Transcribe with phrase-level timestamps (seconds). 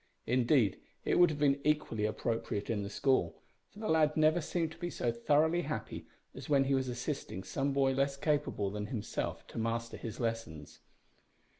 [0.25, 4.71] Indeed it would have been equally appropriate in the school, for the lad never seemed
[4.71, 8.87] to be so thoroughly happy as when he was assisting some boy less capable than
[8.87, 10.79] himself to master his lessons.